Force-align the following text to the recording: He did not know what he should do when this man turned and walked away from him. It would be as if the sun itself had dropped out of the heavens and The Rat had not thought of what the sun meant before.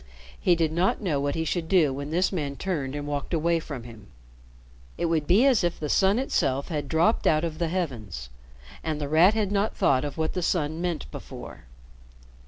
He 0.39 0.55
did 0.55 0.71
not 0.71 0.99
know 0.99 1.19
what 1.19 1.35
he 1.35 1.45
should 1.45 1.67
do 1.69 1.93
when 1.93 2.09
this 2.09 2.31
man 2.31 2.55
turned 2.55 2.95
and 2.95 3.05
walked 3.05 3.35
away 3.35 3.59
from 3.59 3.83
him. 3.83 4.07
It 4.97 5.05
would 5.05 5.27
be 5.27 5.45
as 5.45 5.63
if 5.63 5.79
the 5.79 5.89
sun 5.89 6.17
itself 6.17 6.69
had 6.69 6.87
dropped 6.87 7.27
out 7.27 7.43
of 7.43 7.59
the 7.59 7.67
heavens 7.67 8.29
and 8.83 8.99
The 8.99 9.07
Rat 9.07 9.35
had 9.35 9.51
not 9.51 9.77
thought 9.77 10.03
of 10.03 10.17
what 10.17 10.33
the 10.33 10.41
sun 10.41 10.81
meant 10.81 11.05
before. 11.11 11.65